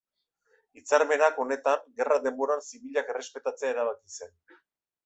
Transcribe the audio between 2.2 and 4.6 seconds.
denboran zibilak errespetatzea erabaki zen.